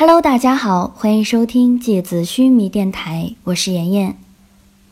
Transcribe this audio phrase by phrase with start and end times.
[0.00, 4.16] Hello，大家好，欢迎收听《芥子须弥电台》，我是妍妍。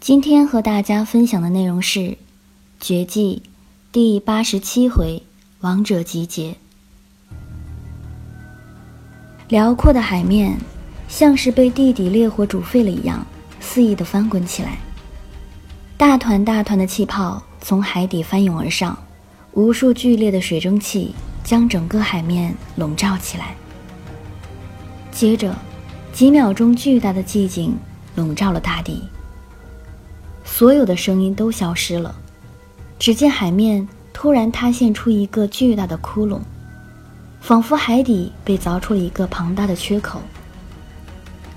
[0.00, 2.00] 今天和大家分享的内容是
[2.78, 3.40] 《绝技》
[3.90, 5.22] 第八十七回
[5.60, 6.56] “王者集结”。
[9.48, 10.58] 辽阔的海面
[11.08, 13.26] 像是被地底烈火煮沸了一样，
[13.60, 14.76] 肆意的翻滚起来。
[15.96, 18.98] 大团大团的气泡从海底翻涌而上，
[19.52, 23.54] 无数剧烈的水蒸气将整个海面笼罩起来。
[25.10, 25.54] 接着，
[26.12, 27.76] 几秒钟巨大的寂静
[28.14, 29.02] 笼罩了大地，
[30.44, 32.14] 所有的声音都消失了。
[32.98, 36.40] 只见海面突然塌陷出一个巨大的窟窿，
[37.40, 40.20] 仿佛海底被凿出了一个庞大的缺口。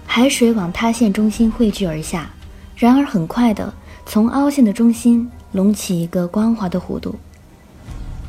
[0.08, 2.30] 海水往塌陷中心汇聚而下，
[2.76, 3.72] 然而很快的，
[4.06, 7.16] 从凹陷的中心隆起一个光滑的弧度。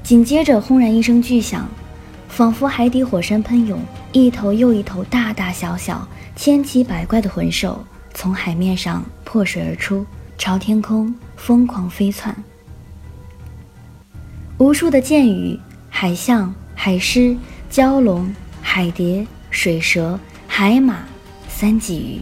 [0.02, 1.66] 紧接着，轰然一声巨响。
[2.28, 3.78] 仿佛海底火山喷涌，
[4.12, 10.04] 一头又一头大大小小、千奇百怪的魂兽从海面上破水而出，
[10.36, 12.34] 朝天空疯狂飞窜。
[14.58, 17.34] 无数的剑鱼、海象、海狮、
[17.70, 21.04] 蛟龙、海蝶、水蛇、海马、
[21.48, 22.20] 三鲫鱼，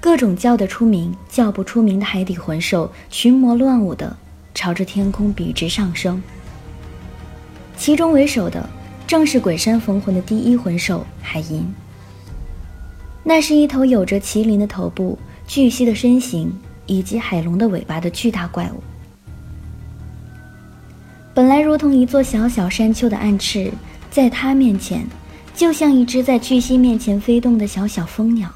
[0.00, 4.16] 各种叫得出名、叫不出名的海底魂兽，群魔乱舞的
[4.52, 6.20] 朝着天空笔直上升。
[7.76, 8.68] 其中为首的。
[9.06, 11.66] 正是鬼山逢魂的第一魂兽海银。
[13.22, 16.52] 那是一头有着麒麟的头部、巨蜥的身形
[16.86, 18.82] 以及海龙的尾巴的巨大怪物。
[21.34, 23.72] 本来如同一座小小山丘的暗翅，
[24.10, 25.06] 在它面前，
[25.54, 28.48] 就像一只在巨蜥面前飞动的小小蜂鸟。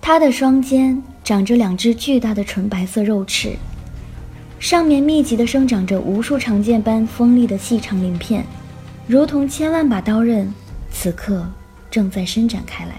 [0.00, 3.56] 它的双肩长着两只巨大的纯白色肉翅，
[4.58, 8.44] 上面密集地生长着无数长剑般锋利的细长鳞片。
[9.06, 10.50] 如同千万把刀刃，
[10.90, 11.46] 此刻
[11.90, 12.94] 正在伸展开来。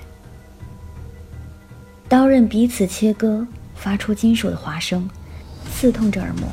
[2.08, 5.10] 刀刃彼此切割，发出金属的划声，
[5.72, 6.48] 刺痛着耳膜。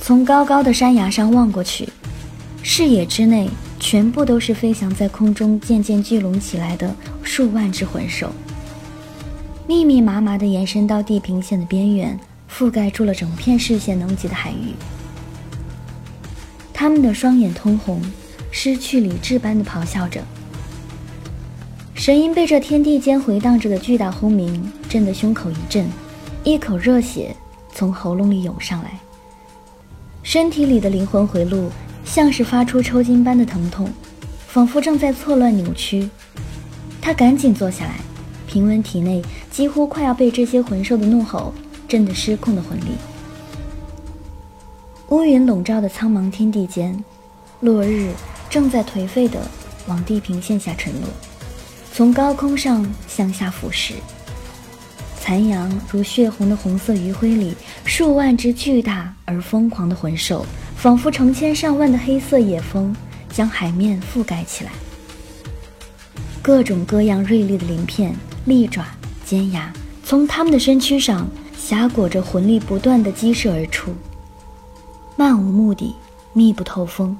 [0.00, 1.88] 从高高的山崖上望过去，
[2.62, 6.94] 视野之内全部都是飞翔在空中、渐渐聚拢起来的
[7.24, 8.30] 数万只魂兽，
[9.66, 14.72] 密密麻麻地延伸到地平线的边缘，覆盖住了整片视线能及的海域。
[16.80, 18.00] 他们的双眼通红，
[18.50, 20.24] 失去理智般的咆哮着。
[21.94, 25.86] 神鹰被这天地间回荡着的巨大轰鸣震得胸口一震，
[26.42, 27.36] 一口热血
[27.74, 28.98] 从喉咙里涌上来，
[30.22, 31.70] 身体里的灵魂回路
[32.02, 33.92] 像是发出抽筋般的疼痛，
[34.48, 36.08] 仿佛正在错乱扭曲。
[36.98, 37.96] 他赶紧坐下来，
[38.46, 41.52] 平稳体内几乎快要被这些魂兽的怒吼
[41.86, 42.92] 震得失控的魂力。
[45.10, 46.96] 乌云笼罩的苍茫天地间，
[47.62, 48.12] 落日
[48.48, 49.40] 正在颓废地
[49.88, 51.08] 往地平线下沉落，
[51.92, 53.94] 从高空上向下俯视。
[55.18, 62.94] 残阳如血红的红色余晖里，数万只巨大而疯狂的魂兽，仿佛成千上万的黑色野蜂，
[63.32, 64.70] 将海面覆盖起来。
[66.40, 68.86] 各种各样锐利的鳞片、利爪、
[69.24, 69.72] 尖牙，
[70.04, 71.28] 从它们的身躯上
[71.58, 73.92] 挟裹着魂力，不断地激射而出。
[75.20, 75.94] 漫无目的，
[76.32, 77.14] 密不透风，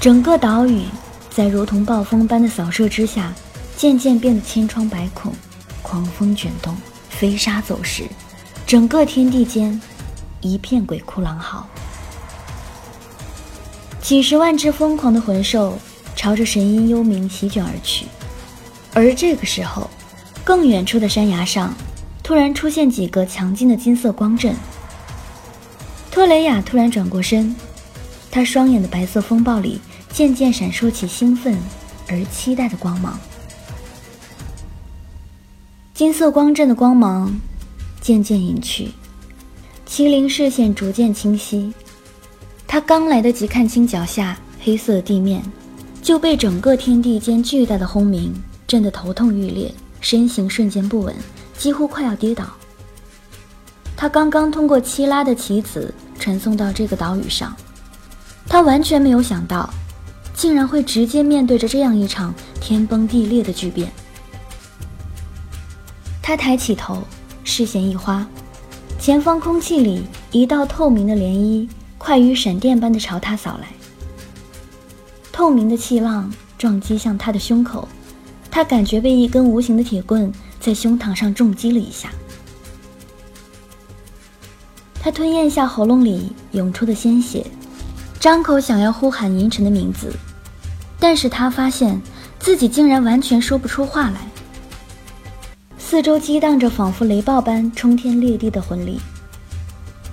[0.00, 0.82] 整个岛屿
[1.30, 3.32] 在如同暴风般的扫射之下，
[3.76, 5.32] 渐渐变得千疮百孔，
[5.80, 6.76] 狂风卷动，
[7.08, 8.08] 飞沙走石，
[8.66, 9.80] 整个天地间
[10.40, 11.64] 一片鬼哭狼嚎。
[14.02, 15.78] 几十万只疯狂的魂兽
[16.16, 18.06] 朝着神音幽冥席卷而去，
[18.92, 19.88] 而这个时候，
[20.42, 21.72] 更远处的山崖上，
[22.20, 24.56] 突然出现几个强劲的金色光阵。
[26.14, 27.52] 托雷亚突然转过身，
[28.30, 29.80] 他双眼的白色风暴里
[30.12, 31.58] 渐渐闪烁起兴奋
[32.08, 33.18] 而期待的光芒。
[35.92, 37.36] 金色光阵的光芒
[38.00, 38.92] 渐渐隐去，
[39.88, 41.74] 麒麟视线逐渐清晰。
[42.64, 45.42] 他刚来得及看清脚下黑色的地面，
[46.00, 48.32] 就被整个天地间巨大的轰鸣
[48.68, 51.12] 震得头痛欲裂，身形瞬间不稳，
[51.58, 52.44] 几乎快要跌倒。
[53.96, 55.92] 他刚刚通过七拉的棋子。
[56.18, 57.54] 传送到这个岛屿上，
[58.46, 59.68] 他完全没有想到，
[60.34, 63.92] 竟然会直接面对着这样一场天崩地裂的巨变。
[66.22, 67.02] 他抬起头，
[67.44, 68.26] 视线一花，
[68.98, 71.68] 前方空气里一道透明的涟漪
[71.98, 73.68] 快于闪电般的朝他扫来。
[75.30, 77.86] 透明的气浪撞击向他的胸口，
[78.50, 82.10] 他感觉被一根无形的铁棍在胸膛上重击了一下。
[85.04, 87.44] 他吞咽下喉咙里涌出的鲜血，
[88.18, 90.10] 张口想要呼喊银尘的名字，
[90.98, 92.00] 但是他发现
[92.38, 94.20] 自己竟然完全说不出话来。
[95.76, 98.98] 四周激荡着仿佛雷暴般冲天裂地的魂力，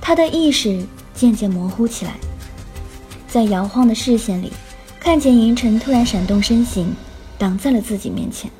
[0.02, 2.16] 他的意识渐渐模糊起来，
[3.30, 4.52] 在摇晃的视线里，
[5.00, 6.94] 看见银尘突然闪动身形，
[7.38, 8.52] 挡在了自己面前。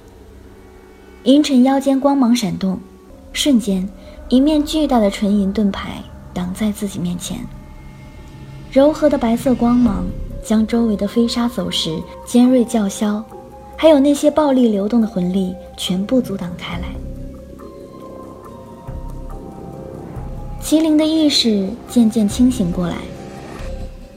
[1.24, 2.80] 银尘腰间光芒闪动，
[3.34, 3.86] 瞬间，
[4.30, 6.02] 一面巨大的纯银盾牌
[6.34, 7.40] 挡在自己面前。
[8.72, 10.06] 柔和的白色光芒
[10.44, 13.24] 将周围的飞沙走石、尖锐叫嚣，
[13.78, 16.88] 还有那些暴力流动的魂力全部阻挡开来。
[20.64, 22.96] 麒麟的意识渐渐清醒过来，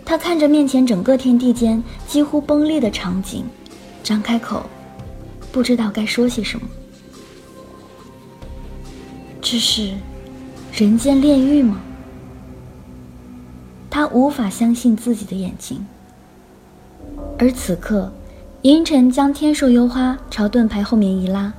[0.04, 3.44] 他看着面前整个天地间几乎崩裂的场景，
[4.04, 4.62] 张开口，
[5.50, 6.66] 不知道该说些什么。
[9.40, 9.94] 这是
[10.72, 11.80] 人间炼狱吗？
[13.94, 15.86] 他无法相信自己的眼睛。
[17.38, 18.10] 而此刻，
[18.62, 21.54] 银尘将天树幽花朝盾牌后面一拉，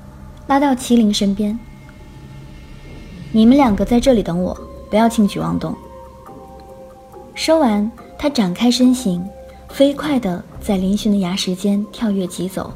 [0.47, 1.57] 拉到麒麟身边。
[3.31, 4.53] 你们两个在这里等我，
[4.89, 5.73] 不要轻举妄动。
[7.35, 7.89] 说完，
[8.19, 9.25] 他展开身形，
[9.69, 12.73] 飞快地在嶙峋的崖石间跳跃疾走，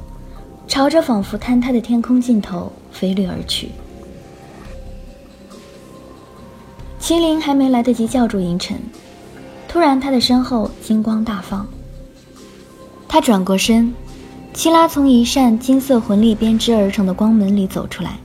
[0.69, 3.71] 朝着仿佛坍塌的天空尽头飞掠而去。
[7.01, 8.77] 麒麟还没来得及叫住银尘，
[9.69, 11.66] 突然他的身后金光大放。
[13.07, 13.94] 他转过身，
[14.51, 18.18] 七拉从一扇金色魂力编织而成的光门里走出来，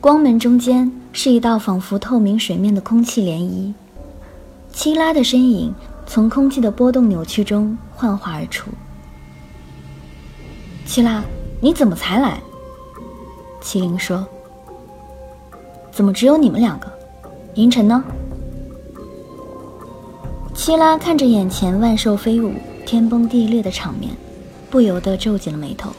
[0.00, 3.72] 光门中间是一道仿佛透明水面的空气涟漪，
[4.72, 5.72] 七拉的身影
[6.04, 8.70] 从空气的波动扭曲中幻化而出。
[10.84, 11.22] 七拉，
[11.60, 12.40] 你怎么才来？
[13.62, 14.26] 麒麟说
[15.92, 16.90] ：“怎么只有你们两个？”
[17.54, 18.02] 银尘呢？
[20.70, 22.54] 七拉看着眼前万兽飞舞、
[22.86, 24.12] 天崩地裂的场面，
[24.70, 25.90] 不由得皱紧了眉头。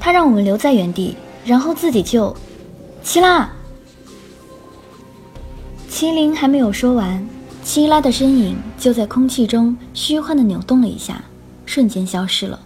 [0.00, 2.36] 他让我们留在原地，然后自己救。
[3.04, 3.48] 七拉，
[5.88, 7.24] 麒麟还没有说完，
[7.62, 11.22] 七拉的身影就在空气中虚幻的扭动了一下，
[11.64, 12.58] 瞬间消失了。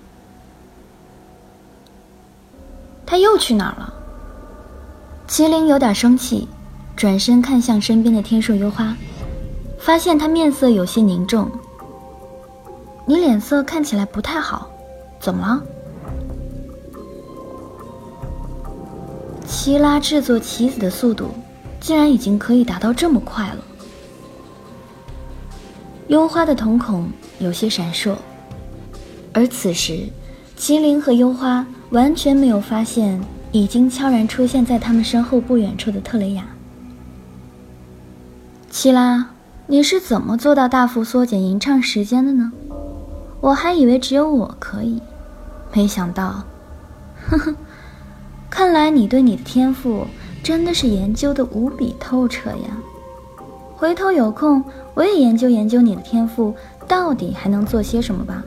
[3.05, 3.93] 他又去哪儿了？
[5.29, 6.49] 麒麟有点生气，
[6.97, 8.97] 转身看向身边的天树幽花，
[9.85, 11.47] 发现他面色有些凝重。
[13.05, 14.71] 你脸色看起来不太好，
[15.21, 15.63] 怎么了？
[19.47, 21.29] 七拉制作棋子的速度，
[21.81, 23.59] 竟然已经可以达到这么快了。
[26.09, 28.15] 幽花的瞳孔有些闪烁，
[29.35, 30.09] 而此时，
[30.59, 33.23] 麒麟和幽花完全没有发现。
[33.53, 36.45] 已经悄然出现在他们身后不远处的特雷雅。
[38.69, 39.31] 七拉，
[39.67, 42.53] 你是怎么做到大幅缩减吟唱时间的呢？
[43.41, 45.01] 我还以为只有我可以，
[45.73, 46.45] 没想到，
[47.27, 47.55] 呵呵，
[48.51, 50.07] 看来你对你的天赋
[50.43, 52.77] 真的是研究的无比透彻呀。
[53.75, 54.63] 回头有空
[54.95, 56.55] 我也研究研究你的天赋
[56.87, 58.45] 到底还能做些什么吧。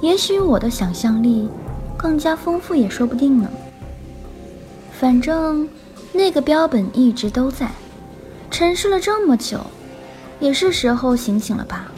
[0.00, 1.48] 也许我的想象力
[1.96, 3.48] 更加丰富也说不定呢。
[4.92, 5.68] 反正
[6.12, 7.72] 那个标本一直都在，
[8.52, 9.58] 沉睡了这么久，
[10.42, 11.90] 也是时候醒醒了吧。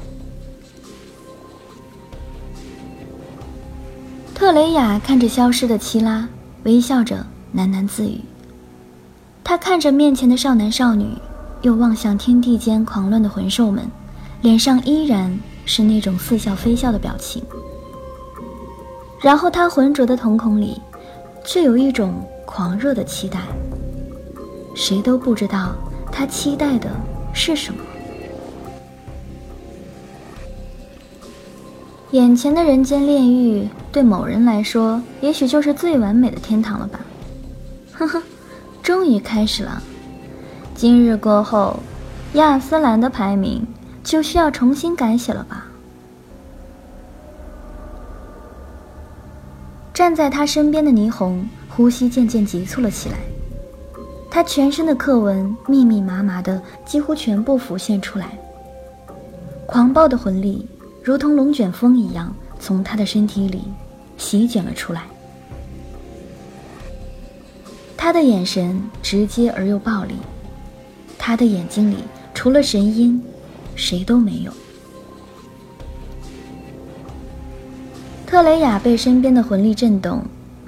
[4.34, 6.28] 特雷雅看着消失的七拉，
[6.64, 8.20] 微笑着喃喃自语。
[9.42, 11.08] 他看着面前的少男少女，
[11.62, 13.90] 又望向天地间狂乱的魂兽们，
[14.42, 17.42] 脸上依然是那种似笑非笑的表情。
[19.20, 20.80] 然后他浑浊的瞳孔里，
[21.44, 22.22] 却有一种。
[22.46, 23.40] 狂热的期待，
[24.76, 25.74] 谁都不知道
[26.12, 26.88] 他期待的
[27.32, 27.80] 是什么。
[32.14, 37.00] 眼前的人间炼狱，对某人来说，也许就是最完美的天堂了吧？
[37.90, 38.22] 呵呵，
[38.84, 39.82] 终于开始了。
[40.76, 41.80] 今日过后，
[42.34, 43.66] 亚斯兰的排名
[44.04, 45.66] 就需要重新改写了吧？
[49.92, 51.44] 站在他身边的霓虹。
[51.68, 53.16] 呼吸渐渐急促了起来，
[54.30, 58.38] 他全身的刻纹密密麻麻的，几乎全部浮现出来。
[59.66, 60.64] 狂暴的魂力
[61.04, 63.64] 如同龙卷风一样从他的身体里
[64.16, 65.02] 席卷了出来。
[67.94, 70.14] 他的眼神直接而又暴力，
[71.18, 71.98] 他的眼睛里
[72.32, 73.22] 除了神音，
[73.76, 74.52] 谁都没有。
[78.26, 80.24] 特雷雅被身边的魂力震动。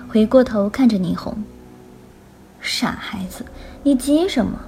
[0.07, 1.37] 回过头看着霓虹，
[2.61, 3.45] 傻孩子，
[3.83, 4.59] 你急什么？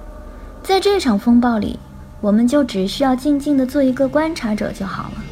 [0.61, 1.79] 在这场风暴里，
[2.21, 5.23] 我们就只需要静静的做一个观察者就好了。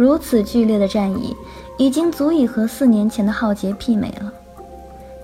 [0.00, 1.36] 如此剧烈的战役，
[1.76, 4.32] 已经足以和四年前的浩劫媲美了。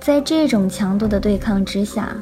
[0.02, 2.14] 在这种强度的对抗之下，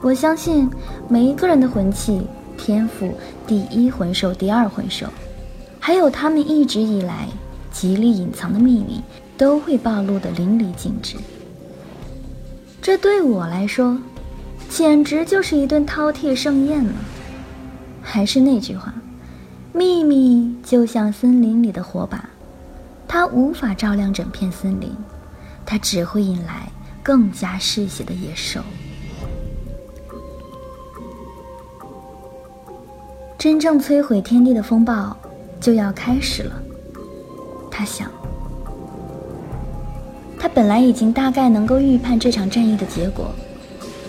[0.00, 0.68] 我相信
[1.08, 2.26] 每一个人的魂器、
[2.58, 3.16] 天赋、
[3.46, 5.06] 第一魂兽、第二魂兽，
[5.78, 7.28] 还有他们一直以来
[7.70, 9.00] 极力隐藏的秘密，
[9.38, 11.14] 都会暴露得淋漓尽致。
[12.80, 13.96] 这对我来说，
[14.68, 16.92] 简直就是一顿饕餮盛宴了。
[18.02, 18.92] 还是那句话，
[19.72, 22.28] 秘密就像森林里的火把，
[23.08, 24.90] 它无法照亮整片森林，
[25.64, 26.68] 它只会引来
[27.02, 28.60] 更加嗜血的野兽。
[33.38, 35.16] 真正摧毁天地的风暴
[35.60, 36.62] 就要开始了，
[37.70, 38.10] 他想。
[40.38, 43.30] 他本来已经大概能够预判这场战役的结果，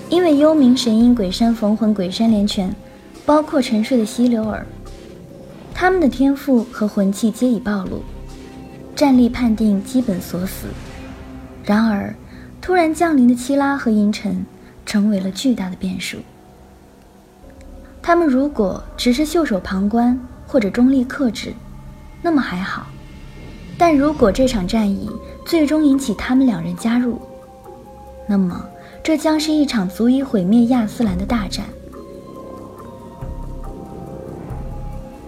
[0.09, 2.73] 因为幽冥神鹰、鬼山逢魂、鬼山连拳。
[3.25, 4.65] 包括沉睡的溪流儿，
[5.73, 8.01] 他们的天赋和魂器皆已暴露，
[8.95, 10.67] 战力判定基本锁死。
[11.65, 12.13] 然而，
[12.61, 14.45] 突然降临的七拉和银尘
[14.85, 16.17] 成为了巨大的变数。
[18.01, 21.53] 他们如果只是袖手旁观或者中立克制，
[22.21, 22.83] 那么还好；
[23.77, 25.09] 但如果这场战役
[25.45, 27.19] 最终引起他们两人加入，
[28.27, 28.65] 那么
[29.03, 31.65] 这将是一场足以毁灭亚斯兰的大战。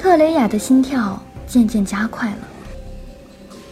[0.06, 2.48] 特雷雅的心跳渐渐加快了，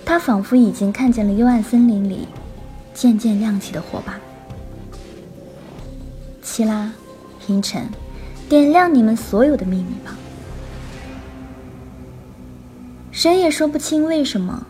[0.04, 2.28] 她仿佛已经看见了幽暗森林里
[2.92, 4.16] 渐渐亮起的火把。
[6.42, 6.92] 七拉，
[7.46, 7.88] 阴沉，
[8.50, 10.16] 点亮你们所有的秘密吧。
[13.12, 14.66] 谁也说不清为什么，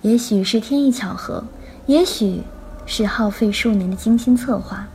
[0.00, 1.44] 也许是天意巧合，
[1.84, 2.40] 也许
[2.86, 4.88] 是耗费数年的精心策划，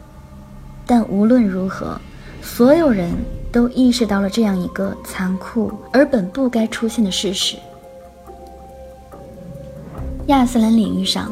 [0.88, 2.01] 但无论如何，
[2.41, 3.12] 所有人。
[3.51, 7.57] 都意识到了这样一个残酷而本不该出现的事实：
[10.27, 11.29] 亚斯兰领域上，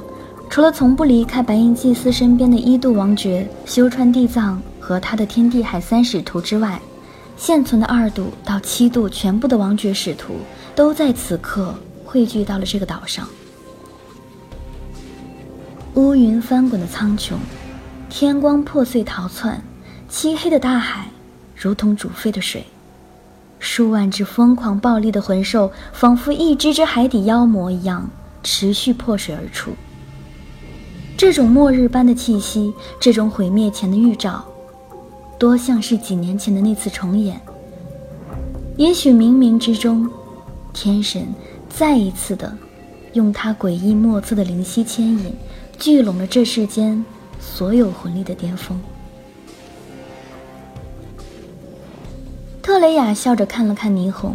[0.49, 6.77] 除了从不离开白银祭司身边的一度王爵修川地藏和他的天地海三使徒之外，
[7.37, 10.33] 现存的二度到七度全部的王爵使徒
[10.75, 11.73] 都在此刻
[12.03, 13.25] 汇聚到了这个岛上。
[15.93, 17.35] 乌云翻滚的苍穹，
[18.09, 19.63] 天光破碎逃窜，
[20.09, 21.07] 漆黑的大海。
[21.61, 22.65] 如同煮沸的水，
[23.59, 28.09] 数万只疯狂暴力的魂兽，仿佛一只只海底妖魔一样，
[28.41, 29.71] 持续破水而出。
[31.17, 34.45] 这种末日般的气息，这种毁灭前的预兆，
[35.37, 37.41] 多像是几年前的那次重演。
[38.77, 40.09] 也许冥冥之中，
[40.71, 41.27] 天神
[41.67, 42.57] 再一次的，
[43.11, 45.33] 用他诡异莫测的灵犀牵引，
[45.77, 47.03] 聚拢了这世间
[47.37, 48.79] 所有魂力的巅峰。
[52.79, 54.33] 特雷雅笑着看了看霓虹，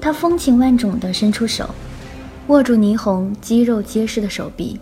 [0.00, 1.70] 她风情万种地伸出手，
[2.48, 4.80] 握住霓虹肌肉结实的手臂，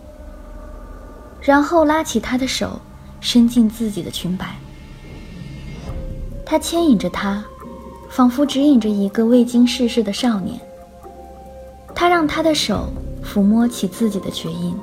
[1.39, 2.81] 然后拉起她的手，
[3.19, 4.55] 伸进自己的裙摆。
[6.43, 7.45] 他牵引着她，
[8.09, 10.59] 仿佛指引着一个未经世事的少年。
[11.93, 12.89] 他让他的手
[13.23, 14.75] 抚摸起自己的绝印。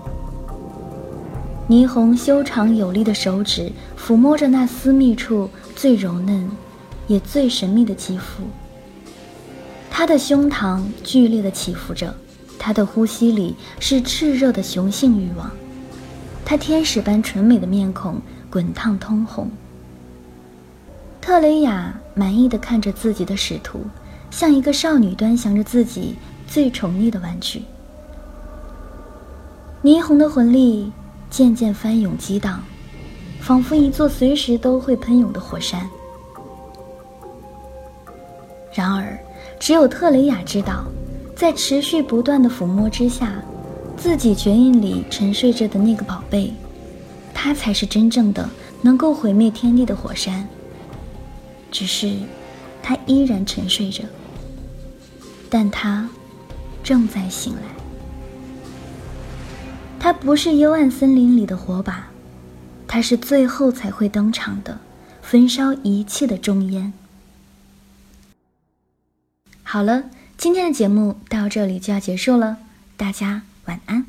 [1.68, 6.48] 霓虹修长有力的手指抚摸着那私密处最柔嫩。
[7.08, 8.44] 也最神秘的肌肤。
[9.90, 12.14] 他的胸膛剧烈的起伏着，
[12.56, 15.50] 他的呼吸里是炽热的雄性欲望，
[16.44, 19.50] 他天使般纯美的面孔滚烫通红。
[21.20, 23.80] 特雷雅满意的看着自己的使徒，
[24.30, 26.14] 像一个少女端详着自己
[26.46, 27.64] 最宠溺的玩具。
[29.82, 30.92] 霓虹的魂力
[31.28, 32.62] 渐渐翻涌激荡，
[33.40, 35.88] 仿佛一座随时都会喷涌的火山。
[39.58, 40.84] 只有特雷雅知道，
[41.34, 43.42] 在持续不断的抚摸之下，
[43.96, 46.52] 自己绝印里沉睡着的那个宝贝，
[47.34, 48.48] 它才是真正的
[48.80, 50.48] 能够毁灭天地的火山。
[51.70, 52.16] 只是，
[52.82, 54.04] 它依然沉睡着，
[55.50, 56.08] 但它
[56.82, 57.62] 正在醒来。
[60.00, 62.08] 它不是幽暗森林里的火把，
[62.86, 64.78] 它是最后才会登场的，
[65.20, 66.92] 焚烧一切的重烟。
[69.70, 70.04] 好了，
[70.38, 72.56] 今天的节目到这里就要结束了，
[72.96, 74.06] 大家晚安。